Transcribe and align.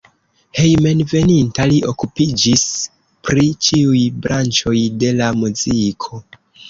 Hejmenveninta 0.59 1.67
li 1.71 1.75
okupiĝis 1.91 2.63
pri 3.27 3.45
ĉiuj 3.67 4.01
branĉoj 4.25 4.75
de 5.05 5.13
la 5.21 5.29
muziko. 5.43 6.25